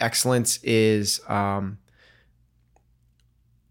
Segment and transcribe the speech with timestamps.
[0.00, 1.78] excellence is um,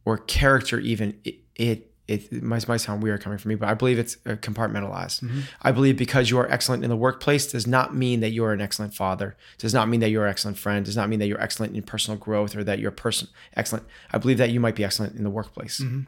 [0.05, 3.75] or character even it, it it might, might sound weird coming from me, but I
[3.75, 5.21] believe it's uh, compartmentalized.
[5.21, 5.41] Mm-hmm.
[5.61, 8.61] I believe because you are excellent in the workplace does not mean that you're an
[8.61, 11.39] excellent father, does not mean that you're an excellent friend, does not mean that you're
[11.39, 13.85] excellent in personal growth or that you're person excellent.
[14.11, 15.81] I believe that you might be excellent in the workplace.
[15.81, 16.01] Mm-hmm.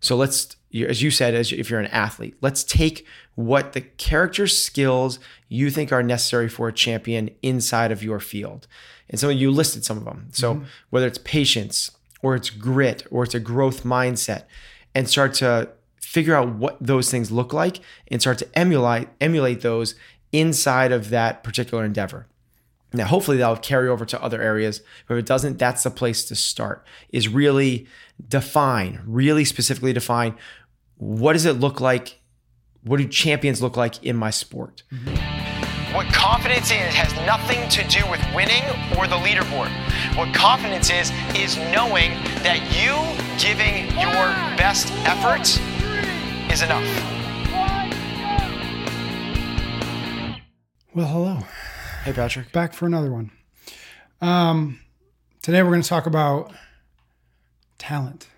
[0.00, 4.46] So let's, as you said, as if you're an athlete, let's take what the character
[4.46, 5.18] skills
[5.48, 8.66] you think are necessary for a champion inside of your field.
[9.10, 10.28] And so you listed some of them.
[10.32, 10.64] So mm-hmm.
[10.88, 11.90] whether it's patience
[12.22, 14.44] or it's grit or it's a growth mindset
[14.94, 15.68] and start to
[16.00, 19.94] figure out what those things look like and start to emulate emulate those
[20.32, 22.26] inside of that particular endeavor.
[22.92, 24.80] Now, hopefully that'll carry over to other areas.
[25.06, 27.86] But if it doesn't, that's the place to start is really
[28.28, 30.36] define, really specifically define
[30.96, 32.20] what does it look like?
[32.82, 34.82] What do champions look like in my sport?
[34.92, 35.39] Mm-hmm.
[35.92, 38.62] What confidence is has nothing to do with winning
[38.96, 39.70] or the leaderboard.
[40.16, 42.12] What confidence is, is knowing
[42.44, 42.94] that you
[43.42, 45.48] giving your best effort
[46.52, 46.86] is enough.
[50.94, 51.38] Well, hello.
[52.04, 52.52] Hey, Patrick.
[52.52, 53.32] Back for another one.
[54.20, 54.78] Um,
[55.42, 56.52] today we're going to talk about
[57.78, 58.28] talent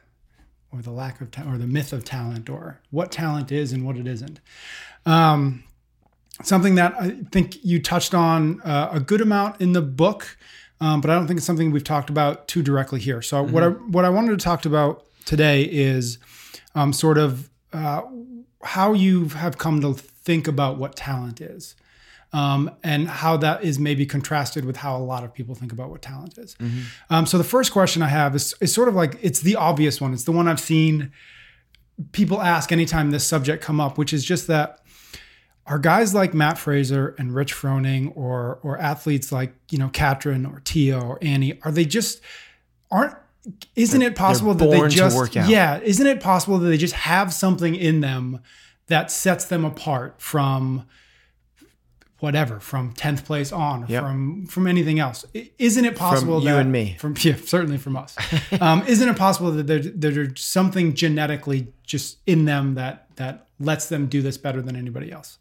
[0.73, 3.85] or the lack of talent or the myth of talent or what talent is and
[3.85, 4.41] what it isn't.
[5.05, 5.65] Um,
[6.43, 10.37] something that I think you touched on uh, a good amount in the book,
[10.81, 13.23] um, but I don't think it's something we've talked about too directly here.
[13.23, 13.53] So mm-hmm.
[13.53, 16.19] what I what I wanted to talk about today is
[16.75, 18.03] um, sort of uh,
[18.65, 21.75] how you have come to think about what talent is.
[22.35, 25.91] Um, and how that is maybe contrasted with how a lot of people think about
[25.91, 26.55] what talent is.
[26.55, 26.81] Mm-hmm.
[27.11, 30.01] Um, so the first question I have is, is sort of like it's the obvious
[30.01, 30.15] one.
[30.15, 31.13] It's the one I've seen
[32.13, 34.81] people ask anytime this subject come up, which is just that
[35.67, 40.47] are guys like Matt Fraser and Rich Froning or or athletes like you know Katrin
[40.47, 42.21] or Tia or Annie are they just
[42.91, 43.15] aren't
[43.75, 47.33] isn't they're, it possible that they just yeah isn't it possible that they just have
[47.33, 48.41] something in them
[48.87, 50.87] that sets them apart from
[52.19, 54.03] whatever from 10th place on yep.
[54.03, 55.25] from from anything else?
[55.59, 56.97] Isn't it possible from you that, and me.
[56.99, 58.17] From yeah certainly from us.
[58.61, 63.89] Um, isn't it possible that there, there's something genetically just in them that that lets
[63.89, 65.39] them do this better than anybody else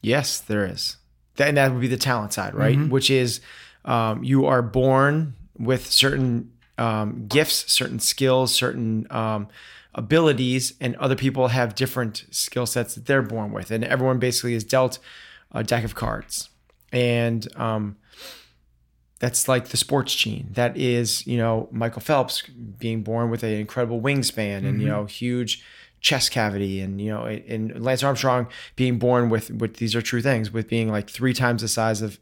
[0.00, 0.96] Yes, there is.
[1.38, 2.76] And that would be the talent side, right?
[2.76, 2.90] Mm-hmm.
[2.90, 3.40] Which is
[3.84, 9.48] um, you are born with certain um, gifts, certain skills, certain um,
[9.94, 13.70] abilities, and other people have different skill sets that they're born with.
[13.70, 14.98] And everyone basically is dealt
[15.52, 16.50] a deck of cards.
[16.92, 17.96] And um,
[19.18, 20.48] that's like the sports gene.
[20.52, 24.80] That is, you know, Michael Phelps being born with an incredible wingspan and, mm-hmm.
[24.80, 25.64] you know, huge
[26.00, 30.22] chest cavity and you know and Lance Armstrong being born with with these are true
[30.22, 32.18] things with being like three times the size of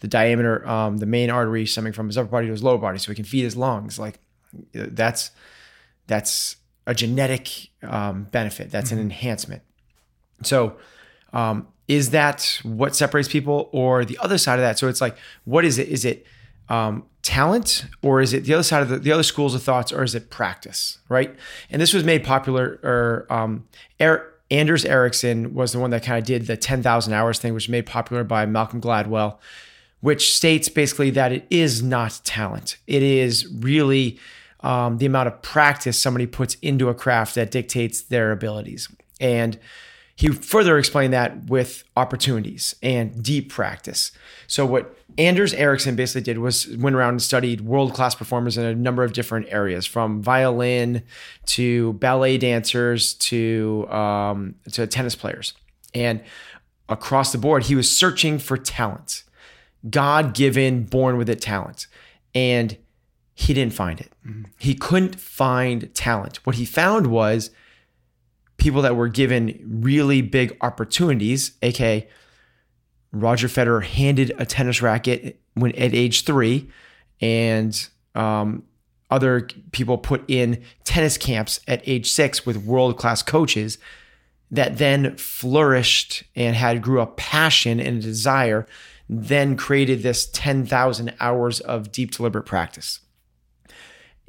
[0.00, 2.98] the diameter um, the main artery stemming from his upper body to his lower body
[2.98, 4.18] so he can feed his lungs like
[4.72, 5.30] that's
[6.06, 8.98] that's a genetic um, benefit that's mm-hmm.
[8.98, 9.62] an enhancement.
[10.42, 10.76] So
[11.32, 14.78] um, is that what separates people or the other side of that?
[14.78, 15.88] So it's like what is it?
[15.88, 16.26] Is it
[16.68, 19.92] um, talent or is it the other side of the, the other schools of thoughts
[19.92, 21.34] or is it practice right?
[21.70, 23.66] And this was made popular or um,
[24.00, 27.64] er, anders ericsson was the one that kind of did the 10000 hours thing which
[27.64, 29.38] was made popular by malcolm gladwell
[30.00, 32.76] which states basically that it is not talent.
[32.86, 34.18] It is really
[34.60, 38.88] um, the amount of practice somebody puts into a craft that dictates their abilities.
[39.20, 39.58] And
[40.20, 44.12] he further explained that with opportunities and deep practice.
[44.46, 48.74] So what Anders Ericsson basically did was went around and studied world-class performers in a
[48.74, 51.02] number of different areas, from violin
[51.46, 55.54] to ballet dancers to um, to tennis players,
[55.94, 56.20] and
[56.90, 59.22] across the board, he was searching for talent,
[59.88, 61.86] God-given, born with it talent,
[62.34, 62.76] and
[63.34, 64.12] he didn't find it.
[64.26, 64.42] Mm-hmm.
[64.58, 66.44] He couldn't find talent.
[66.44, 67.50] What he found was
[68.60, 72.06] people that were given really big opportunities, aka
[73.10, 76.70] Roger Federer handed a tennis racket when at age three,
[77.20, 78.62] and um,
[79.10, 83.78] other people put in tennis camps at age six with world class coaches
[84.52, 88.66] that then flourished and had grew a passion and a desire,
[89.08, 93.00] then created this 10,000 hours of deep deliberate practice.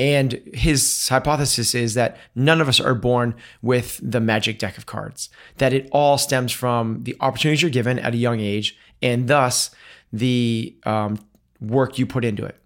[0.01, 4.88] And his hypothesis is that none of us are born with the magic deck of
[4.88, 9.27] cards, that it all stems from the opportunities you're given at a young age and
[9.27, 9.69] thus
[10.12, 11.19] the um,
[11.59, 12.57] work you put into it.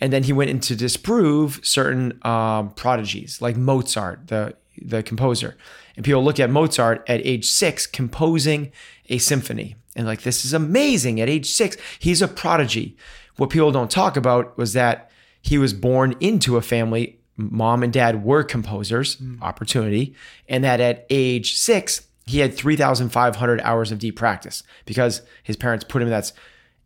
[0.00, 5.56] And then he went in to disprove certain um, prodigies like Mozart, the, the composer.
[5.94, 8.72] And people look at Mozart at age six composing
[9.08, 11.20] a symphony and like, this is amazing.
[11.20, 12.96] At age six, he's a prodigy
[13.36, 15.09] What people don't talk about was that
[15.42, 17.18] he was born into a family.
[17.36, 19.42] Mom and dad were composers, hmm.
[19.42, 20.14] opportunity,
[20.48, 25.84] and that at age six, he had 3,500 hours of deep practice because his parents
[25.84, 26.32] put him in that,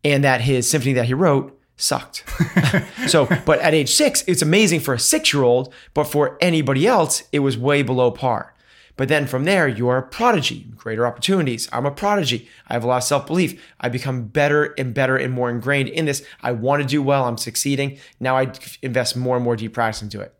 [0.04, 2.24] and that his symphony that he wrote sucked.
[3.08, 6.86] so, but at age six, it's amazing for a six year old, but for anybody
[6.86, 8.53] else, it was way below par.
[8.96, 11.68] But then from there, you are a prodigy, greater opportunities.
[11.72, 12.48] I'm a prodigy.
[12.68, 13.60] I have a lot of self belief.
[13.80, 16.24] I become better and better and more ingrained in this.
[16.42, 17.24] I want to do well.
[17.24, 17.98] I'm succeeding.
[18.20, 18.52] Now I
[18.82, 20.34] invest more and more deep practice into it.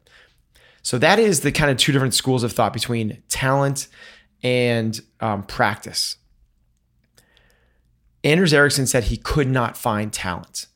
[0.82, 3.88] So that is the kind of two different schools of thought between talent
[4.42, 6.16] and um, practice.
[8.22, 10.66] Anders Ericsson said he could not find talent.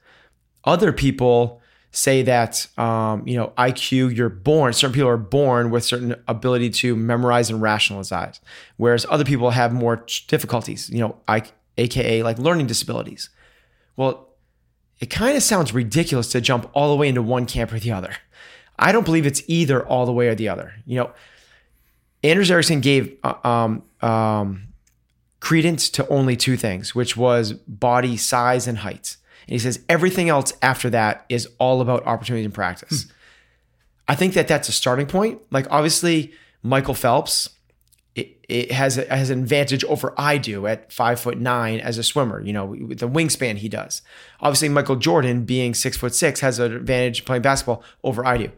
[0.64, 1.62] Other people
[1.99, 6.71] say that um, you know IQ you're born certain people are born with certain ability
[6.71, 8.41] to memorize and rationalize
[8.77, 11.43] whereas other people have more difficulties you know I,
[11.77, 13.31] aka like learning disabilities.
[13.97, 14.29] Well
[15.00, 17.93] it kind of sounds ridiculous to jump all the way into one camp or the
[17.93, 18.15] other.
[18.79, 20.75] I don't believe it's either all the way or the other.
[20.87, 21.11] You know
[22.23, 24.69] Anders Ericsson gave uh, um, um,
[25.41, 29.17] credence to only two things which was body size and height
[29.49, 33.05] and he says everything else after that is all about opportunities and practice.
[33.05, 33.11] Hmm.
[34.09, 35.41] I think that that's a starting point.
[35.50, 37.49] Like obviously Michael Phelps,
[38.15, 41.97] it, it has a, has an advantage over I do at five foot nine as
[41.97, 42.43] a swimmer.
[42.43, 44.03] You know, with the wingspan he does.
[44.41, 48.53] Obviously Michael Jordan being six foot six has an advantage playing basketball over I do.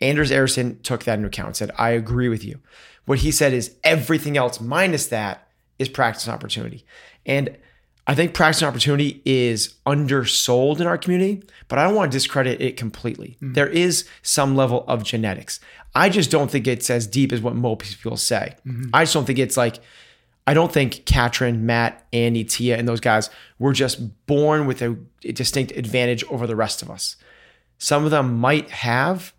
[0.00, 1.56] Anders Ericsson took that into account.
[1.56, 2.60] Said I agree with you.
[3.04, 5.48] What he said is everything else minus that
[5.80, 6.84] is practice and opportunity.
[7.24, 7.56] And
[8.08, 12.16] I think practice and opportunity is undersold in our community, but I don't want to
[12.16, 13.36] discredit it completely.
[13.36, 13.54] Mm-hmm.
[13.54, 15.58] There is some level of genetics.
[15.94, 18.54] I just don't think it's as deep as what most people say.
[18.66, 18.90] Mm-hmm.
[18.92, 19.80] I just don't think it's like,
[20.46, 24.96] I don't think Katrin, Matt, Andy, Tia, and those guys were just born with a
[25.32, 27.16] distinct advantage over the rest of us.
[27.78, 29.32] Some of them might have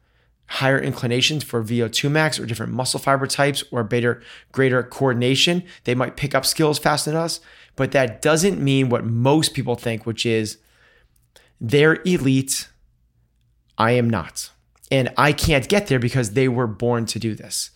[0.47, 4.21] higher inclinations for VO2 max or different muscle fiber types or better,
[4.51, 5.63] greater coordination.
[5.83, 7.39] They might pick up skills faster than us.
[7.75, 10.57] But that doesn't mean what most people think, which is
[11.59, 12.69] they're elite.
[13.77, 14.51] I am not.
[14.89, 17.71] And I can't get there because they were born to do this.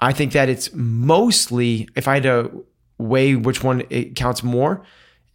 [0.00, 2.64] I think that it's mostly, if I had to
[2.98, 4.82] weigh which one it counts more,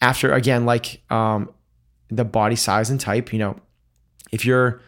[0.02, 1.50] after again, like um,
[2.10, 3.60] the body size and type, you know,
[4.32, 4.82] if you're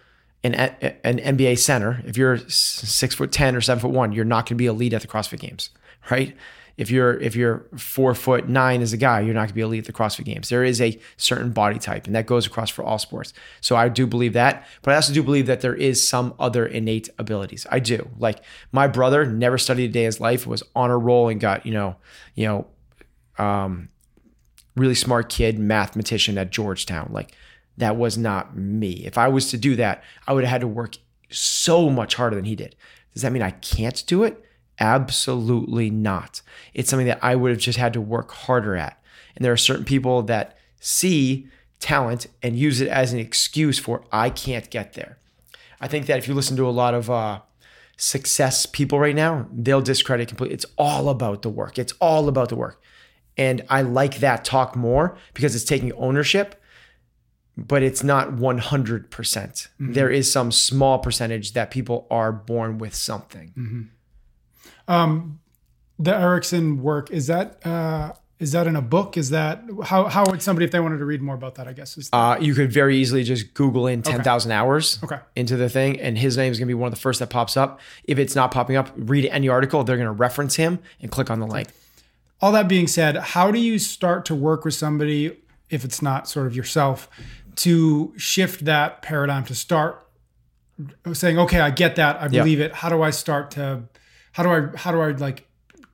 [0.56, 4.46] an, an NBA center, if you're six foot 10 or seven foot one, you're not
[4.46, 5.70] going to be elite at the CrossFit games,
[6.12, 6.36] right?
[6.78, 9.62] if you're if you're four foot nine as a guy, you're not going to be
[9.62, 10.50] elite at the CrossFit Games.
[10.50, 13.34] There is a certain body type, and that goes across for all sports.
[13.62, 16.66] So I do believe that, but I also do believe that there is some other
[16.66, 17.66] innate abilities.
[17.72, 18.10] I do.
[18.20, 21.40] Like my brother never studied a day in his life, was on a roll, and
[21.42, 21.96] got you know,
[22.36, 22.68] you know,
[23.44, 23.90] um,
[24.76, 27.10] really smart kid, mathematician at Georgetown.
[27.12, 27.34] Like
[27.78, 29.06] that was not me.
[29.06, 30.98] If I was to do that, I would have had to work
[31.30, 32.76] so much harder than he did.
[33.14, 34.44] Does that mean I can't do it?
[34.80, 36.42] Absolutely not.
[36.74, 39.02] It's something that I would have just had to work harder at.
[39.36, 41.48] And there are certain people that see
[41.80, 45.18] talent and use it as an excuse for, I can't get there.
[45.80, 47.42] I think that if you listen to a lot of uh,
[47.98, 50.56] success people right now, they'll discredit completely.
[50.56, 51.78] It's all about the work.
[51.78, 52.82] It's all about the work.
[53.38, 56.60] And I like that talk more because it's taking ownership,
[57.58, 59.10] but it's not 100%.
[59.10, 63.54] percent mm hmm There is some small percentage that people are born with something.
[63.58, 63.82] Mm-hmm.
[64.88, 65.40] Um,
[66.00, 69.18] the Ericsson work is that uh, is that in a book?
[69.18, 71.68] Is that how how would somebody if they wanted to read more about that?
[71.68, 74.60] I guess is uh, you could very easily just Google in ten thousand okay.
[74.60, 75.20] hours okay.
[75.36, 77.32] into the thing, and his name is going to be one of the first that
[77.32, 77.80] pops up.
[78.04, 79.84] If it's not popping up, read any article.
[79.84, 81.70] They're going to reference him and click on the link.
[82.40, 85.36] All that being said, how do you start to work with somebody
[85.72, 87.10] if it's not sort of yourself
[87.58, 90.08] to shift that paradigm to start
[91.14, 92.74] saying, okay, I get that, I believe it.
[92.74, 93.84] How do I start to
[94.34, 95.48] how do I how do I like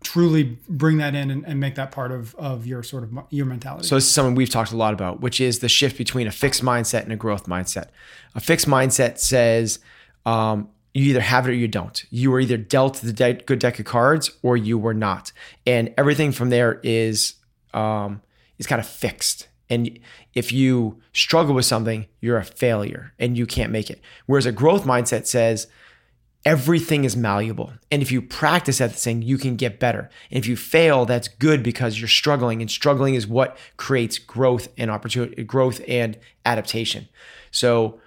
[0.04, 3.46] truly bring that in and, and, make that part of of your sort of your
[3.46, 3.88] mentality.
[3.88, 6.32] So this is something we've talked a lot about, which is the shift between a
[6.32, 7.88] fixed mindset and a growth mindset.
[8.36, 9.80] A fixed mindset says
[10.26, 12.04] um, you either have it or you don't.
[12.10, 15.32] You were either dealt the de- good deck of cards or you were not,
[15.66, 17.36] and everything from there is
[17.74, 18.22] um,
[18.60, 19.48] is kind of fixed.
[19.74, 20.00] And
[20.34, 24.02] if you struggle with something, you're a failure and you can't make it.
[24.26, 25.68] Whereas a growth mindset says
[26.46, 27.74] everything is malleable.
[27.92, 30.10] And if you practice at this thing, you can get better.
[30.30, 32.62] And if you fail, that's good because you're struggling.
[32.62, 37.08] And struggling is what creates growth and opportunity, growth and adaptation.
[37.52, 38.00] So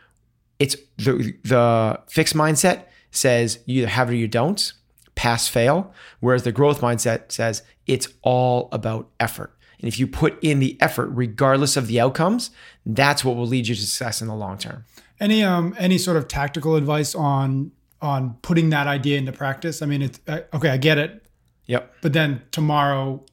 [0.58, 4.72] it's the the fixed mindset says you either have it or you don't,
[5.14, 5.92] pass fail.
[6.20, 9.55] Whereas the growth mindset says it's all about effort.
[9.80, 12.50] And if you put in the effort, regardless of the outcomes,
[12.84, 14.84] that's what will lead you to success in the long term.
[15.20, 19.82] Any um any sort of tactical advice on on putting that idea into practice?
[19.82, 20.70] I mean, it's uh, okay.
[20.70, 21.24] I get it,
[21.66, 21.94] Yep.
[22.02, 23.24] but then tomorrow,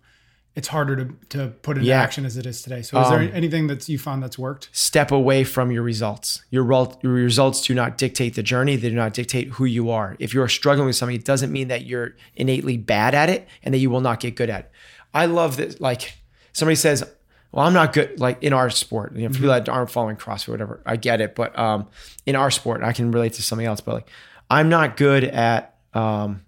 [0.55, 2.01] it's harder to to put into Yeah.
[2.01, 2.81] action as it is today.
[2.81, 4.69] So, is there Um, anything that you found that's worked?
[4.71, 6.43] Step away from your results.
[6.51, 8.75] Your, rel- your results do not dictate the journey.
[8.77, 10.15] They do not dictate who you are.
[10.19, 13.73] If you're struggling with something, it doesn't mean that you're innately bad at it and
[13.73, 14.71] that you will not get good at it.
[15.13, 15.81] I love that.
[15.81, 16.17] Like
[16.53, 17.03] somebody says,
[17.51, 18.19] well, I'm not good.
[18.19, 20.95] Like in our sport, you know, for people that aren't following CrossFit, or whatever, I
[20.95, 21.35] get it.
[21.35, 21.87] But um,
[22.25, 23.79] in our sport, I can relate to something else.
[23.79, 24.09] But like,
[24.49, 25.77] I'm not good at.
[25.93, 26.43] Um,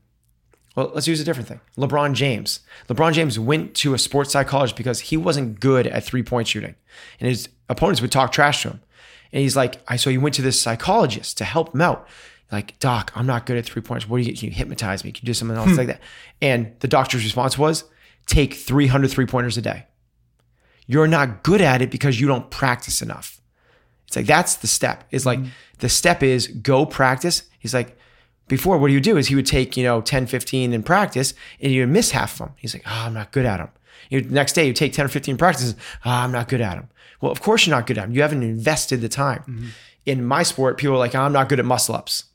[0.75, 1.61] well, let's use a different thing.
[1.77, 2.59] LeBron James.
[2.89, 6.75] LeBron James went to a sports psychologist because he wasn't good at three point shooting,
[7.19, 8.81] and his opponents would talk trash to him.
[9.31, 12.07] And he's like, I so he went to this psychologist to help him out.
[12.51, 14.07] Like, doc, I'm not good at three points.
[14.07, 15.11] What do you can you hypnotize me?
[15.11, 16.01] Can you do something else like that?
[16.41, 17.83] And the doctor's response was,
[18.25, 19.85] take 300 three pointers a day.
[20.87, 23.41] You're not good at it because you don't practice enough.
[24.07, 25.03] It's like that's the step.
[25.11, 25.49] Is like mm-hmm.
[25.79, 27.43] the step is go practice.
[27.59, 27.97] He's like,
[28.47, 31.33] before what do you do is he would take, you know, 10, 15 in practice
[31.59, 32.53] and you would miss half of them.
[32.57, 33.69] He's like, oh, I'm not good at them.
[34.09, 35.75] You, next day you take 10 or 15 practices.
[36.05, 36.89] Oh, I'm not good at them.
[37.21, 38.11] Well, of course you're not good at them.
[38.13, 39.39] You haven't invested the time.
[39.47, 39.67] Mm-hmm.
[40.05, 42.25] In my sport, people are like, I'm not good at muscle ups.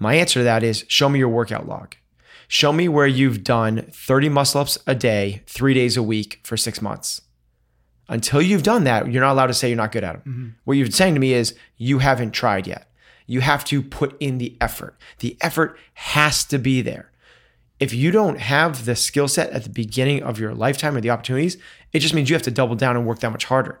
[0.00, 1.94] My answer to that is show me your workout log.
[2.48, 6.56] Show me where you've done 30 muscle ups a day, three days a week for
[6.56, 7.22] six months.
[8.08, 10.32] Until you've done that, you're not allowed to say you're not good at them.
[10.32, 10.48] Mm-hmm.
[10.64, 12.90] What you're saying to me is you haven't tried yet.
[13.26, 14.96] You have to put in the effort.
[15.20, 17.10] The effort has to be there.
[17.80, 21.10] If you don't have the skill set at the beginning of your lifetime or the
[21.10, 21.56] opportunities,
[21.92, 23.80] it just means you have to double down and work that much harder.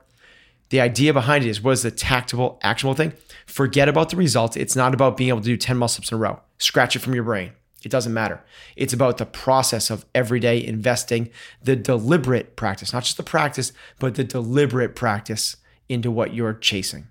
[0.70, 3.12] The idea behind it is what is the tactable, actionable thing?
[3.46, 4.56] Forget about the results.
[4.56, 6.40] It's not about being able to do 10 muscle ups in a row.
[6.58, 7.52] Scratch it from your brain.
[7.84, 8.42] It doesn't matter.
[8.76, 11.30] It's about the process of everyday investing,
[11.62, 15.56] the deliberate practice, not just the practice, but the deliberate practice
[15.88, 17.06] into what you're chasing.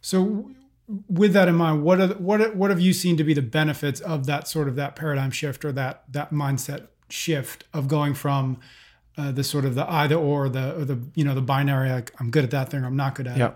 [0.00, 0.50] So,
[1.08, 4.00] with that in mind, what are, what what have you seen to be the benefits
[4.00, 8.58] of that sort of that paradigm shift or that that mindset shift of going from
[9.18, 12.12] uh, the sort of the either or the or the you know the binary like
[12.20, 13.48] I'm good at that thing or I'm not good at Yeah.
[13.48, 13.54] it.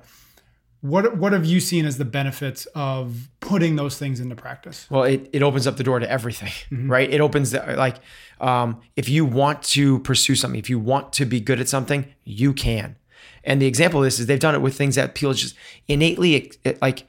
[0.82, 4.86] What what have you seen as the benefits of putting those things into practice?
[4.88, 7.08] Well, it, it opens up the door to everything, right?
[7.10, 7.96] It opens the, like,
[8.40, 12.06] um, if you want to pursue something, if you want to be good at something,
[12.24, 12.96] you can.
[13.44, 15.54] And the example of this is they've done it with things that people just
[15.86, 17.06] innately like,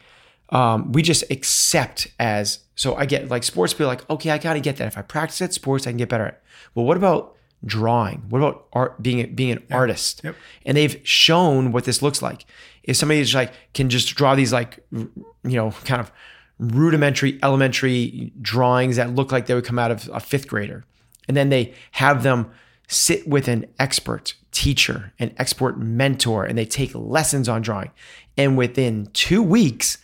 [0.49, 2.59] um, we just accept as.
[2.75, 4.87] So I get like sports people like, okay, I got to get that.
[4.87, 6.43] If I practice at sports, I can get better at it.
[6.75, 8.23] Well, what about drawing?
[8.29, 10.21] What about art being being an artist?
[10.23, 10.35] Yep.
[10.65, 12.45] And they've shown what this looks like.
[12.83, 15.11] If somebody just like can just draw these like you
[15.43, 16.11] know kind of
[16.59, 20.85] rudimentary elementary drawings that look like they would come out of a fifth grader,
[21.27, 22.51] and then they have them
[22.87, 27.91] sit with an expert teacher, an expert mentor, and they take lessons on drawing,
[28.37, 29.97] and within two weeks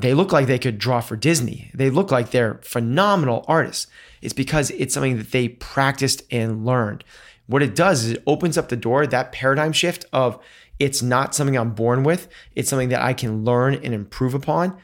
[0.00, 1.70] they look like they could draw for Disney.
[1.74, 3.86] They look like they're phenomenal artists.
[4.22, 7.04] It's because it's something that they practiced and learned.
[7.46, 10.42] What it does is it opens up the door, that paradigm shift of
[10.80, 14.76] it's not something I'm born with, it's something that I can learn and improve upon.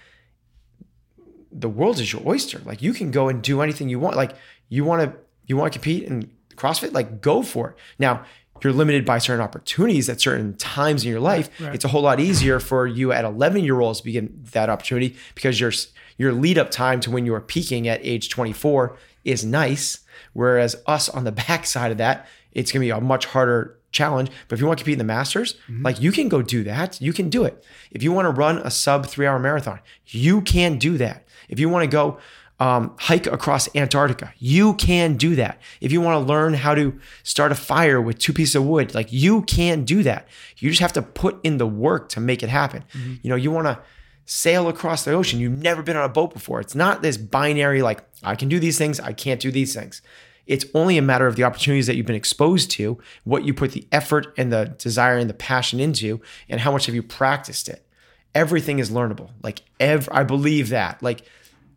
[1.50, 2.61] The world is your oyster.
[2.65, 4.15] Like you can go and do anything you want.
[4.15, 4.37] Like
[4.69, 7.76] you want to you want to compete in CrossFit, like go for it.
[7.99, 8.25] Now,
[8.62, 11.50] you're limited by certain opportunities at certain times in your life.
[11.61, 11.75] Right.
[11.75, 15.17] It's a whole lot easier for you at 11 year olds to begin that opportunity
[15.35, 15.73] because your
[16.19, 20.00] your lead up time to when you are peaking at age 24 is nice.
[20.35, 24.29] Whereas us on the back side of that, it's gonna be a much harder challenge.
[24.47, 25.50] But if you want to compete in the Masters,
[25.87, 27.00] like you can go do that.
[27.00, 27.55] You can do it.
[27.91, 31.19] If you want to run a sub three hour marathon, you can do that.
[31.49, 32.19] If you want to go
[32.59, 34.33] um, hike across Antarctica.
[34.38, 35.61] You can do that.
[35.81, 38.95] If you want to learn how to start a fire with two pieces of wood,
[38.95, 40.26] like you can do that.
[40.59, 42.85] You just have to put in the work to make it happen.
[43.23, 43.79] You know, you want to
[44.25, 45.38] sail across the ocean.
[45.38, 46.61] You've never been on a boat before.
[46.61, 50.03] It's not this binary, like, I can do these things, I can't do these things.
[50.47, 53.73] It's only a matter of the opportunities that you've been exposed to, what you put
[53.73, 57.69] the effort and the desire and the passion into, and how much have you practiced
[57.69, 57.87] it.
[58.35, 59.31] Everything is learnable.
[59.43, 61.03] Like, ev- I believe that.
[61.03, 61.23] Like,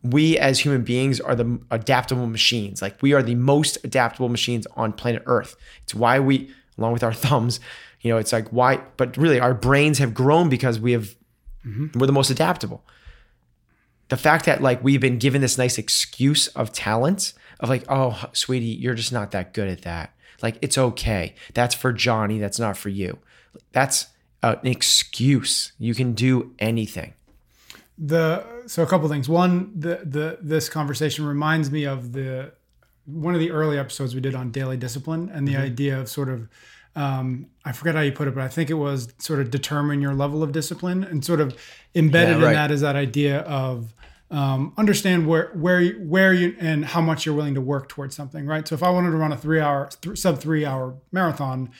[0.02, 2.80] we as human beings are the adaptable machines.
[2.80, 5.56] Like we are the most adaptable machines on planet Earth.
[5.82, 7.60] It's why we, along with our thumbs,
[8.00, 11.14] you know, it's like why, but really our brains have grown because we have,
[11.66, 11.98] mm-hmm.
[11.98, 12.82] we're the most adaptable.
[14.08, 18.28] The fact that like we've been given this nice excuse of talent of like, oh,
[18.32, 20.12] sweetie, you're just not that good at that.
[20.42, 21.34] Like it's okay.
[21.54, 22.38] That's for Johnny.
[22.38, 23.18] That's not for you.
[23.72, 24.06] That's
[24.42, 25.72] an excuse.
[25.78, 27.12] You can do anything.
[27.98, 32.52] the so a couple things one the the this conversation reminds me of the
[33.04, 35.62] one of the early episodes we did on daily discipline and the Mm-hmm.
[35.62, 36.48] idea of sort of
[36.96, 40.00] um, I forget how you put it, but I think it was sort of determine
[40.00, 41.56] your level of discipline and sort of
[41.94, 42.48] embedded Yeah, right.
[42.50, 43.94] in that is that idea of
[44.30, 48.14] um, understand where where you, where you and how much you're willing to work towards
[48.14, 48.66] something, right?
[48.66, 51.70] So if I wanted to run a three hour th- sub three hour marathon,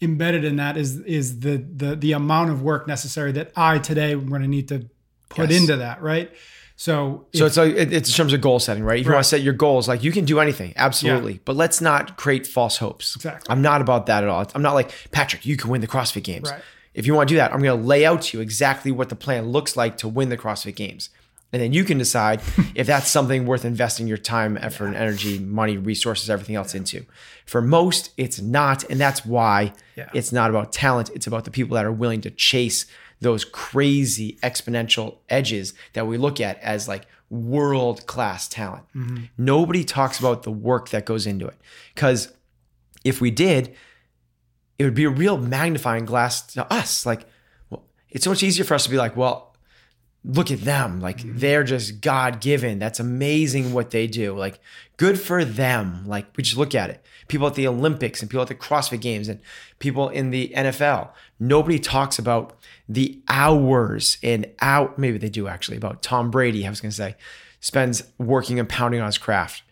[0.00, 4.12] embedded in that is is the the the amount of work necessary that I today
[4.12, 4.88] am going to need to
[5.28, 5.60] put Yes.
[5.60, 6.30] into that, right?
[6.76, 8.98] So, So it's like it's in terms of goal setting, right?
[8.98, 9.16] If you Right.
[9.18, 11.40] want to set your goals, like you can do anything, absolutely.
[11.44, 13.14] But let's not create false hopes.
[13.14, 13.46] Exactly.
[13.48, 14.44] I'm not about that at all.
[14.56, 15.46] I'm not like Patrick.
[15.46, 16.50] You can win the CrossFit Games.
[16.50, 16.60] Right.
[16.92, 19.08] If you want to do that, I'm going to lay out to you exactly what
[19.08, 21.10] the plan looks like to win the CrossFit Games,
[21.54, 22.42] and then you can decide
[22.74, 27.06] if that's something worth investing your time, effort, and energy, money, resources, everything else into.
[27.46, 30.10] For most, it's not, and that's why Yeah.
[30.12, 31.10] it's not about talent.
[31.14, 32.86] It's about the people that are willing to chase
[33.20, 38.84] those crazy exponential edges that we look at as like world class talent.
[38.96, 39.24] Mm-hmm.
[39.38, 41.56] Nobody talks about the work that goes into it.
[41.94, 42.32] Because
[43.04, 43.74] if we did,
[44.78, 47.06] it would be a real magnifying glass to us.
[47.06, 47.26] Like,
[47.70, 49.53] well, it's so much easier for us to be like, well,
[50.24, 51.00] look at them.
[51.00, 51.38] Like, mm-hmm.
[51.38, 52.78] they're just God given.
[52.78, 54.36] That's amazing what they do.
[54.36, 54.58] Like,
[54.96, 56.04] good for them.
[56.06, 57.04] Like, we just look at it.
[57.28, 59.40] People at the Olympics and people at the CrossFit Games and
[59.78, 61.10] people in the NFL.
[61.38, 62.56] Nobody talks about
[62.88, 64.98] the hours and out.
[64.98, 66.66] Maybe they do actually about Tom Brady.
[66.66, 67.16] I was going to say,
[67.60, 69.62] spends working and pounding on his craft.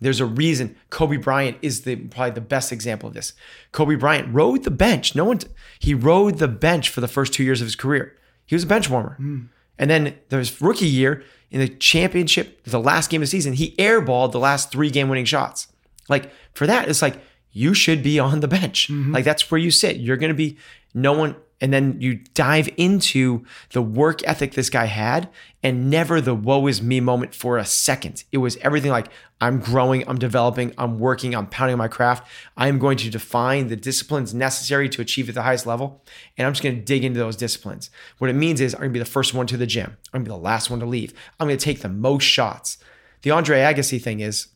[0.00, 3.34] There's a reason Kobe Bryant is the probably the best example of this.
[3.70, 5.14] Kobe Bryant rode the bench.
[5.14, 5.38] No one
[5.78, 8.16] he rode the bench for the first 2 years of his career.
[8.44, 9.16] He was a bench warmer.
[9.20, 9.48] Mm.
[9.78, 13.74] And then his rookie year in the championship, the last game of the season, he
[13.76, 15.68] airballed the last 3 game winning shots.
[16.08, 17.20] Like for that it's like
[17.52, 18.88] you should be on the bench.
[18.88, 19.12] Mm-hmm.
[19.12, 19.96] Like that's where you sit.
[19.96, 20.56] You're going to be
[20.94, 25.30] no one and then you dive into the work ethic this guy had
[25.62, 28.24] and never the woe is me moment for a second.
[28.32, 29.06] It was everything like
[29.40, 32.28] I'm growing, I'm developing, I'm working, I'm pounding my craft.
[32.56, 36.04] I'm going to define the disciplines necessary to achieve at the highest level.
[36.36, 37.90] And I'm just going to dig into those disciplines.
[38.18, 39.96] What it means is I'm going to be the first one to the gym.
[40.12, 41.14] I'm going to be the last one to leave.
[41.38, 42.76] I'm going to take the most shots.
[43.22, 44.48] The Andre Agassi thing is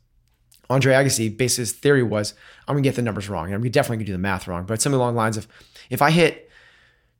[0.68, 2.34] Andre Agassi, basically his theory was,
[2.66, 3.46] I'm gonna get the numbers wrong.
[3.46, 5.46] And I'm definitely gonna do the math wrong, but something along the lines of
[5.90, 6.45] if I hit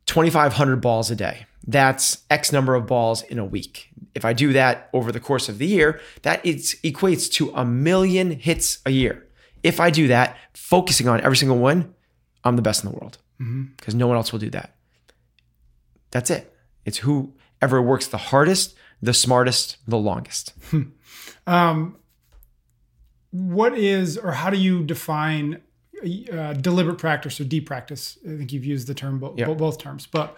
[0.07, 3.91] 2,500 balls a day, that's X number of balls in a week.
[4.15, 7.65] If I do that over the course of the year, that is, equates to a
[7.65, 9.27] million hits a year.
[9.63, 11.95] If I do that, focusing on every single one,
[12.45, 13.65] I'm the best in the world mm-hmm.
[13.77, 14.77] because no one else will do that.
[16.13, 16.53] That's it.
[16.85, 20.53] It's whoever works the hardest, the smartest, the longest.
[20.71, 20.83] Hmm.
[21.47, 21.97] Um,
[23.31, 25.61] what is or how do you define
[26.33, 28.19] uh, deliberate practice or deep practice?
[28.25, 29.47] I think you've used the term bo- Yeah.
[29.47, 30.37] bo- both terms, but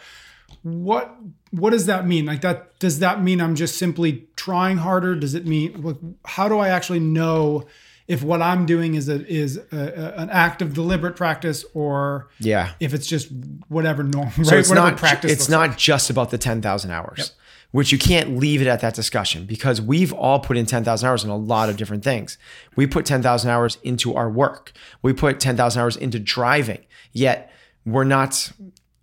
[0.62, 1.14] what
[1.50, 2.26] what does that mean?
[2.26, 5.14] Like that does that mean I'm just simply trying harder?
[5.14, 7.66] Does it mean like, how do I actually know
[8.06, 12.28] if what I'm doing is a is a, a- an act of deliberate practice or
[12.40, 12.72] Yeah.
[12.80, 13.28] if it's just
[13.68, 14.46] whatever normal right?
[14.46, 15.78] So it's whatever not practice it's not like.
[15.78, 17.32] just about the 10,000 hours.
[17.70, 21.22] Which you can't leave it at that discussion because we've all put in 10,000 hours
[21.22, 22.38] in a lot of different things.
[22.76, 24.72] We put 10,000 hours into our work.
[25.02, 26.84] We put 10,000 hours into driving.
[27.12, 27.52] Yet
[27.84, 28.52] we're not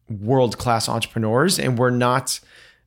[0.09, 2.39] world-class entrepreneurs and we're not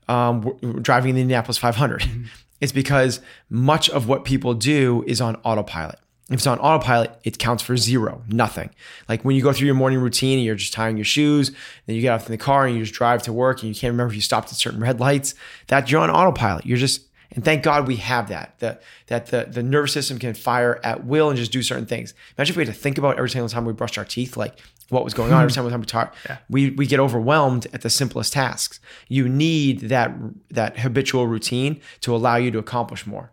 [0.09, 2.05] um, we're driving the Indianapolis 500.
[2.61, 6.01] It's because much of what people do is on autopilot.
[6.29, 8.69] If it's on autopilot, it counts for zero, nothing.
[9.09, 11.53] Like when you go through your morning routine and you're just tying your shoes,
[11.87, 13.75] then you get off in the car and you just drive to work and you
[13.75, 15.35] can't remember if you stopped at certain red lights,
[15.69, 16.67] that you're on autopilot.
[16.67, 20.35] You're just, and thank God we have that, that, that the, the nervous system can
[20.35, 22.13] fire at will and just do certain things.
[22.37, 24.59] Imagine if we had to think about every single time we brushed our teeth, like
[24.91, 25.55] what was going on every hmm.
[25.55, 26.15] single time we talk.
[26.51, 28.81] We, we get overwhelmed at the simplest tasks.
[29.09, 30.13] You need that,
[30.51, 33.33] that habitual routine to allow you to accomplish more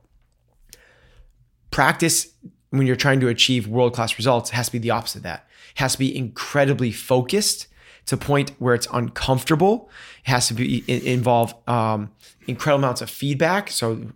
[1.76, 2.30] practice
[2.78, 5.24] when you're trying to achieve world class results it has to be the opposite of
[5.24, 5.48] that.
[5.76, 7.68] It has to be incredibly focused
[8.08, 9.90] to a point where it's uncomfortable.
[10.26, 12.12] It has to be involve um,
[12.48, 13.72] incredible amounts of feedback.
[13.72, 14.12] So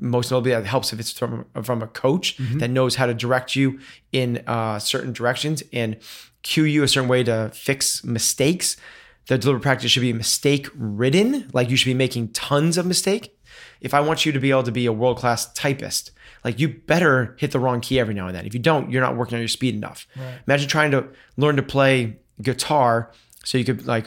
[0.00, 3.54] most notably, that helps if it's from from a coach that knows how to direct
[3.54, 3.78] you
[4.12, 5.96] in uh, certain directions and
[6.42, 8.76] cue you a certain way to fix mistakes.
[9.26, 11.50] The deliberate practice should be mistake ridden.
[11.52, 13.35] Like you should be making tons of mistake.
[13.86, 16.10] If I want you to be able to be a world class typist,
[16.42, 18.44] like you better hit the wrong key every now and then.
[18.44, 20.08] If you don't, you're not working on your speed enough.
[20.48, 23.12] Imagine trying to learn to play guitar
[23.44, 24.06] so you could like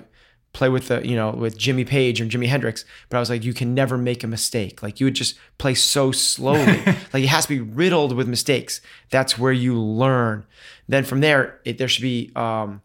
[0.52, 3.46] play with the you know with Jimmy Page or Jimi Hendrix, but I was like,
[3.46, 4.84] you can never make a mistake.
[4.84, 6.82] Like you would just play so slowly.
[7.14, 8.82] like it has to be riddled with mistakes.
[9.12, 10.46] That's where you learn.
[10.90, 12.82] Then from there, it, there should be um,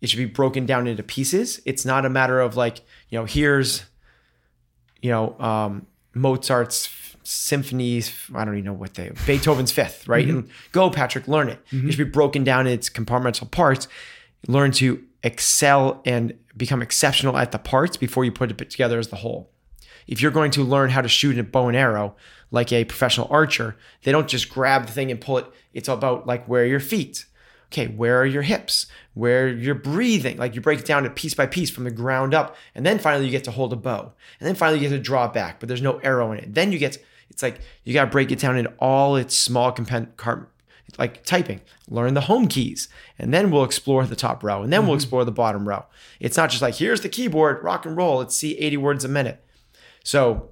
[0.00, 1.60] it should be broken down into pieces.
[1.66, 3.84] It's not a matter of like you know here's
[5.02, 6.88] you know um, Mozart's
[7.24, 8.12] symphonies.
[8.34, 10.26] I don't even know what they Beethoven's Fifth, right?
[10.26, 10.38] Mm-hmm.
[10.38, 11.64] And go, Patrick, learn it.
[11.70, 11.88] Mm-hmm.
[11.88, 13.88] It should be broken down in its compartmental parts.
[14.48, 19.08] Learn to excel and become exceptional at the parts before you put it together as
[19.08, 19.50] the whole.
[20.06, 22.16] If you're going to learn how to shoot a bow and arrow
[22.50, 25.46] like a professional archer, they don't just grab the thing and pull it.
[25.72, 27.24] It's about like where are your feet?
[27.72, 28.86] Okay, where are your hips?
[29.14, 30.36] Where you're breathing?
[30.36, 32.98] Like you break it down to piece by piece from the ground up, and then
[32.98, 35.58] finally you get to hold a bow, and then finally you get to draw back,
[35.58, 36.54] but there's no arrow in it.
[36.54, 39.72] Then you get it's like you got to break it down into all its small
[39.72, 40.52] compartments
[40.98, 44.86] like typing, learn the home keys, and then we'll explore the top row, and then
[44.86, 45.86] we'll explore the bottom row.
[46.20, 48.18] It's not just like here's the keyboard, rock and roll.
[48.18, 49.42] Let's see 80 words a minute.
[50.04, 50.50] So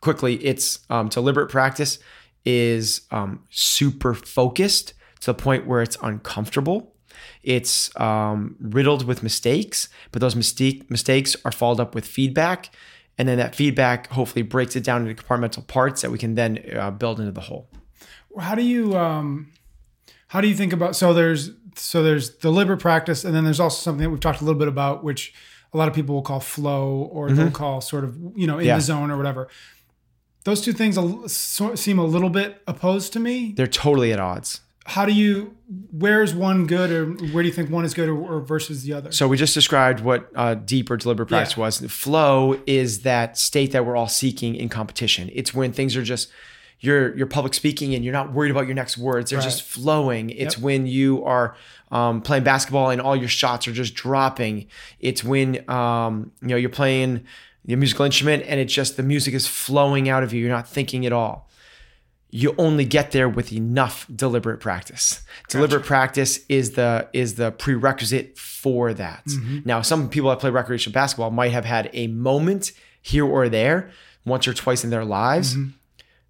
[0.00, 1.98] quickly, it's um, deliberate practice
[2.44, 6.92] is um, super focused to the point where it's uncomfortable.
[7.42, 12.70] It's um, riddled with mistakes, but those mistake mistakes are followed up with feedback,
[13.18, 16.62] and then that feedback hopefully breaks it down into compartmental parts that we can then
[16.76, 17.68] uh, build into the whole.
[18.38, 19.52] How do you um,
[20.28, 23.80] how do you think about so there's so there's deliberate practice, and then there's also
[23.80, 25.32] something that we've talked a little bit about, which
[25.72, 28.66] a lot of people will call flow, or they'll call sort of you know in
[28.66, 28.76] Yeah.
[28.76, 29.48] the zone or whatever.
[30.44, 30.96] Those two things
[31.32, 33.52] seem a little bit opposed to me.
[33.56, 34.60] They're totally at odds.
[34.86, 35.56] How do you?
[35.90, 38.92] Where's one good, or where do you think one is good, or, or versus the
[38.92, 39.10] other?
[39.10, 41.62] So we just described what uh, deep or deliberate practice Yeah.
[41.64, 41.78] was.
[41.80, 45.28] Flow is that state that we're all seeking in competition.
[45.32, 46.30] It's when things are just
[46.78, 49.30] you're you're public speaking and you're not worried about your next words.
[49.30, 50.30] They're just flowing.
[50.30, 50.62] It's Yep.
[50.62, 51.56] when you are
[51.90, 54.66] um, playing basketball and all your shots are just dropping.
[55.00, 57.24] It's when um, you know you're playing
[57.64, 60.40] your musical instrument and it's just the music is flowing out of you.
[60.42, 61.48] You're not thinking at all
[62.30, 65.22] you only get there with enough deliberate practice.
[65.48, 69.24] Deliberate practice is the is the prerequisite for that.
[69.26, 69.60] Mm-hmm.
[69.64, 73.90] Now, some people that play recreational basketball might have had a moment here or there,
[74.24, 75.56] once or twice in their lives.
[75.56, 75.70] Mm-hmm.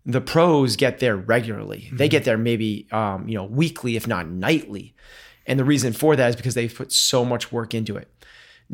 [0.08, 1.88] The pros get there regularly.
[1.92, 2.10] They mm-hmm.
[2.10, 4.94] get there maybe um, you know weekly, if not nightly.
[5.46, 8.12] And the reason for that is because they've put so much work into it.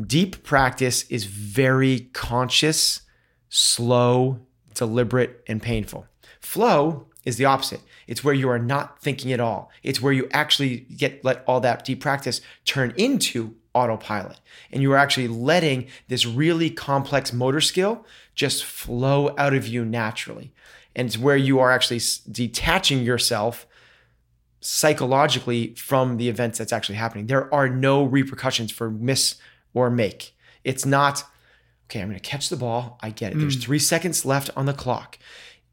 [0.00, 3.02] Deep practice is very conscious,
[3.50, 4.40] slow,
[4.74, 6.06] deliberate, and painful.
[6.40, 7.80] Flow is the opposite.
[8.06, 9.70] It's where you are not thinking at all.
[9.82, 14.40] It's where you actually get let all that deep practice turn into autopilot.
[14.70, 18.04] And you are actually letting this really complex motor skill
[18.35, 20.52] just flow out of you naturally.
[20.94, 23.66] And it's where you are actually detaching yourself
[24.61, 27.26] psychologically from the events that's actually happening.
[27.26, 29.37] There are no repercussions for miss
[29.74, 30.37] or make.
[30.64, 31.24] It's not,
[31.87, 32.98] okay, I'm going to catch the ball.
[33.02, 33.38] I get it.
[33.38, 33.62] There's mm.
[33.62, 35.18] three seconds left on the clock.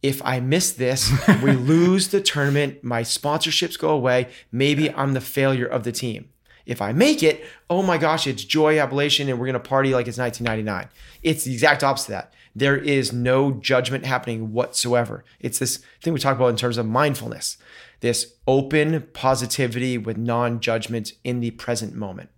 [0.02, 1.12] If I miss this,
[1.44, 2.84] we lose the tournament.
[2.84, 4.30] My sponsorships go away.
[4.52, 6.30] Maybe I'm the failure of the team.
[6.66, 9.94] If I make it, oh my gosh, it's joy, ablation, and we're going to party
[9.94, 10.90] like it's 1999.
[11.24, 12.34] It's the exact opposite of that.
[12.56, 15.24] There is no judgment happening whatsoever.
[15.40, 17.58] It's this thing we talk about in terms of mindfulness
[18.02, 22.30] this open positivity with non judgment in the present moment.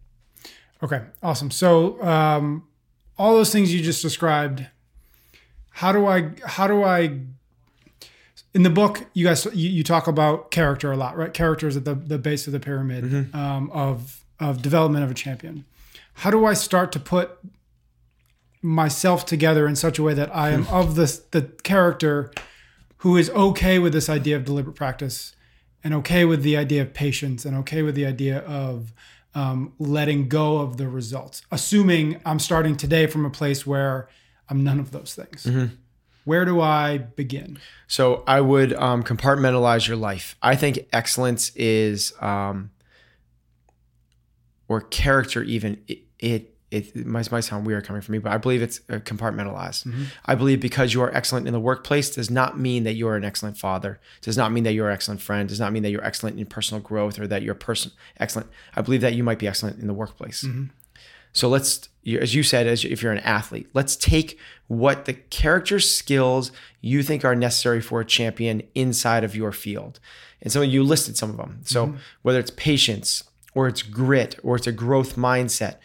[0.82, 1.52] Okay, awesome.
[1.52, 2.67] So um,
[3.17, 4.65] all those things you just described,
[5.69, 7.19] how do I how do I
[8.54, 11.34] in the book you guys you, you talk about character a lot, right?
[11.34, 15.14] Character is at the, the base of the pyramid um, of of development of a
[15.14, 15.66] champion.
[16.16, 17.38] How do I start to put
[18.62, 22.32] myself together in such a way that I am of this the character
[22.98, 25.36] who is okay with this idea of deliberate practice
[25.84, 28.94] and okay with the idea of patience and okay with the idea of
[29.34, 34.08] um, letting go of the results, assuming I'm starting today from a place where
[34.50, 35.48] I'm none of those things.
[36.23, 37.60] Where do I begin?
[37.88, 40.36] So I would um, compartmentalize your life.
[40.41, 42.71] I think excellence is, um,
[44.67, 45.81] or character even.
[45.88, 48.93] It it, it might, might sound weird coming from me, but I believe it's uh,
[48.99, 49.93] compartmentalized.
[50.25, 53.17] I believe because you are excellent in the workplace does not mean that you are
[53.17, 53.99] an excellent father.
[54.21, 55.49] Does not mean that you're an excellent friend.
[55.49, 58.49] Does not mean that you're excellent in personal growth or that you're person excellent.
[58.73, 60.45] I believe that you might be excellent in the workplace.
[61.34, 61.89] So let's,
[62.20, 67.04] as you said, as if you're an athlete, let's take what the character skills you
[67.04, 70.00] think are necessary for a champion inside of your field.
[70.41, 71.62] And so you listed some of them.
[71.63, 71.98] So mm-hmm.
[72.22, 75.76] whether it's patience or it's grit or it's a growth mindset,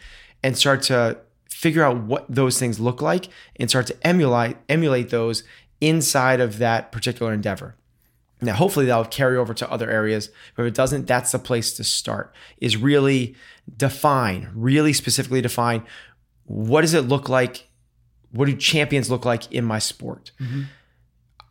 [0.43, 1.17] and start to
[1.49, 5.43] figure out what those things look like and start to emulate emulate those
[5.81, 7.75] inside of that particular endeavor.
[8.39, 11.73] Now, hopefully that'll carry over to other areas, but if it doesn't, that's the place
[11.73, 12.33] to start.
[12.59, 13.35] Is really
[13.75, 15.83] define, really specifically define
[16.45, 17.67] what does it look like?
[18.31, 20.31] What do champions look like in my sport?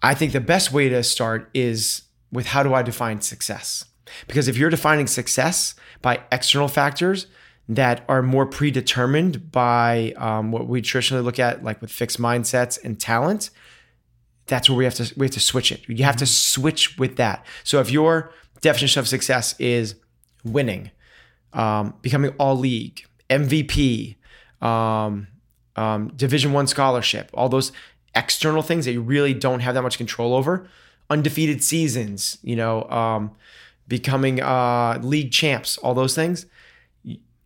[0.02, 3.84] I think the best way to start is with how do I define success?
[4.26, 7.26] Because if you're defining success by external factors
[7.68, 12.82] that are more predetermined by um, what we traditionally look at, like with fixed mindsets
[12.82, 13.50] and talent,
[14.46, 15.82] that's where we have to we have to switch it.
[15.88, 17.44] You have to switch with that.
[17.64, 19.96] So if your definition of success is
[20.44, 20.90] winning,
[21.52, 24.16] um, becoming all league, MVP,
[24.60, 25.26] um,
[25.74, 27.72] um, Division One scholarship, all those
[28.14, 30.68] external things that you really don't have that much control over,
[31.10, 33.32] undefeated seasons, you know, um,
[33.88, 36.46] becoming uh, league champs, all those things.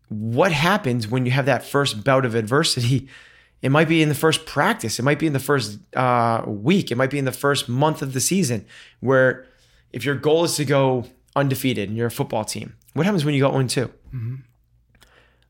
[0.09, 3.09] What happens when you have that first bout of adversity?
[3.63, 4.99] It might be in the first practice.
[4.99, 6.91] It might be in the first uh, week.
[6.91, 8.65] It might be in the first month of the season.
[9.01, 9.47] Where
[9.93, 13.35] if your goal is to go undefeated and you're a football team, what happens when
[13.35, 13.87] you go 0 2?
[13.87, 14.35] Mm-hmm.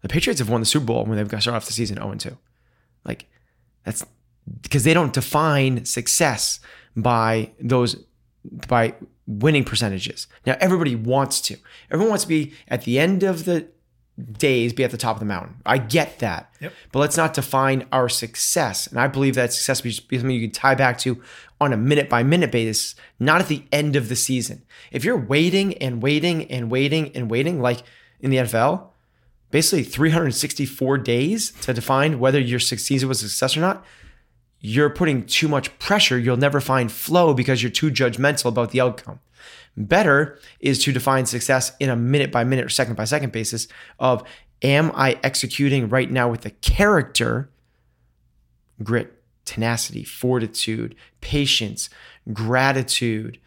[0.03, 1.96] The Patriots have won the Super Bowl when they've got to start off the season
[1.96, 2.37] 0 2.
[3.05, 3.27] Like,
[3.85, 4.05] that's
[4.62, 6.59] because they don't define success
[6.96, 8.03] by those,
[8.66, 8.94] by
[9.27, 10.27] winning percentages.
[10.46, 11.57] Now, everybody wants to.
[11.90, 13.68] Everyone wants to be at the end of the
[14.21, 15.57] days be at the top of the mountain.
[15.65, 16.53] I get that.
[16.61, 16.73] Yep.
[16.93, 18.87] But let's not define our success.
[18.87, 21.23] And I believe that success be something you can tie back to
[21.61, 24.63] on a minute by minute basis, not at the end of the season.
[24.91, 27.83] If you're waiting and waiting and waiting and waiting, like
[28.21, 28.89] in the NFL,
[29.51, 33.85] basically 364 days to define whether your season was a success or not,
[34.61, 36.19] you're putting too much pressure.
[36.19, 39.21] You'll never find flow because you're too judgmental about the outcome.
[39.76, 43.68] Better is to define success in a minute by minute or second by second basis
[43.98, 44.22] of
[44.62, 47.50] am I executing right now with the character,
[48.83, 51.90] grit, tenacity, fortitude, patience,
[52.33, 53.38] gratitude.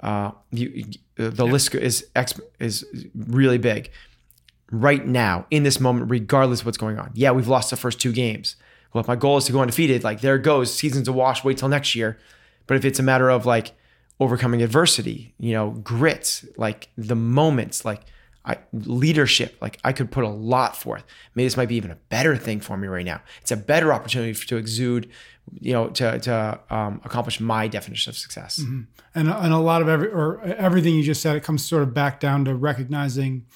[0.00, 0.84] Uh, you,
[1.14, 1.52] the yeah.
[1.52, 2.06] list is
[2.58, 2.84] is
[3.14, 3.90] really big
[4.72, 7.10] right now in this moment, regardless of what's going on.
[7.14, 8.56] Yeah, we've lost the first two games.
[8.92, 11.44] Well, if my goal is to go undefeated, like there it goes, season's a wash.
[11.44, 12.18] Wait till next year.
[12.66, 13.72] But if it's a matter of like
[14.20, 18.02] overcoming adversity, you know, grit, like the moments, like
[18.44, 21.04] I, leadership, like I could put a lot forth.
[21.34, 23.20] Maybe this might be even a better thing for me right now.
[23.40, 25.08] It's a better opportunity to exude,
[25.60, 28.60] you know, to to um, accomplish my definition of success.
[28.60, 28.80] Mm-hmm.
[29.14, 31.94] And and a lot of every or everything you just said, it comes sort of
[31.94, 33.46] back down to recognizing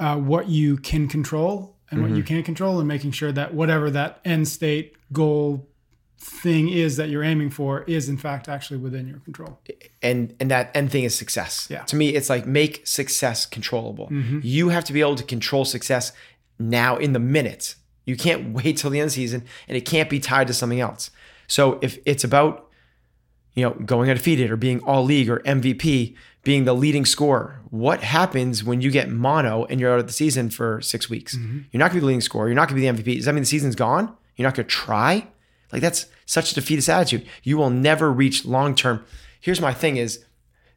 [0.00, 2.08] uh, what you can control and mm-hmm.
[2.08, 2.34] what you mm-hmm.
[2.34, 5.68] can't control, and making sure that whatever that end state goal
[6.18, 9.58] thing is that you're aiming for is in fact actually within your control.
[10.02, 11.66] And and that end thing is success.
[11.70, 11.82] Yeah.
[11.84, 14.08] To me, it's like make success controllable.
[14.08, 14.40] Mm-hmm.
[14.42, 16.12] You have to be able to control success
[16.58, 17.74] now in the minute.
[18.04, 20.54] You can't wait till the end of the season and it can't be tied to
[20.54, 21.10] something else.
[21.48, 22.70] So if it's about,
[23.54, 28.02] you know, going undefeated or being all league or MVP, being the leading scorer, what
[28.02, 31.36] happens when you get mono and you're out of the season for six weeks?
[31.36, 31.58] Mm-hmm.
[31.70, 32.48] You're not gonna be the leading scorer.
[32.48, 33.16] You're not gonna be the MVP.
[33.16, 34.14] Does that mean the season's gone?
[34.36, 35.26] You're not gonna try?
[35.72, 37.26] Like that's such a defeatist attitude.
[37.42, 39.04] You will never reach long term.
[39.40, 40.24] Here's my thing is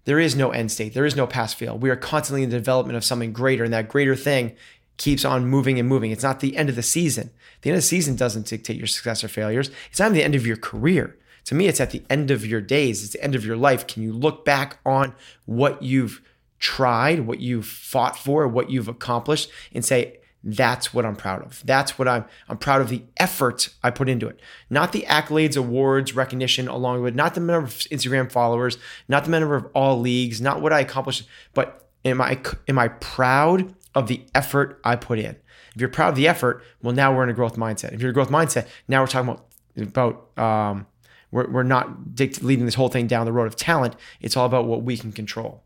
[0.06, 0.94] there is no end state.
[0.94, 1.78] There is no pass fail.
[1.78, 4.56] We are constantly in the development of something greater and that greater thing
[4.98, 6.12] keeps on moving and moving.
[6.12, 7.32] It's not the end of the season.
[7.62, 9.72] The end of the season doesn't dictate your success or failures.
[9.90, 11.18] It's not the end of your career.
[11.46, 13.04] To me, it's at the end of your days.
[13.04, 13.88] It's the end of your life.
[13.88, 16.22] Can you look back on what you've
[16.60, 21.62] tried, what you've fought for, what you've accomplished, and say, that's what I'm proud of.
[21.66, 24.40] That's what I'm I'm proud of the effort I put into it.
[24.70, 29.32] Not the accolades, awards, recognition along with not the number of Instagram followers, not the
[29.32, 34.08] number of all leagues, not what I accomplished, but am I am I proud of
[34.08, 35.36] the effort I put in?
[35.76, 37.94] If you're proud of the effort, well now we're in a growth mindset.
[37.94, 39.46] If you're a growth mindset, now we're talking about
[39.78, 40.88] about um,
[41.32, 43.96] we're, we're not dict- leading this whole thing down the road of talent.
[44.22, 45.64] It's all about what we can control.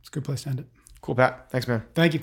[0.00, 0.66] It's a good place to end it.
[1.00, 1.50] Cool, Pat.
[1.50, 1.84] Thanks, man.
[1.94, 2.22] Thank you.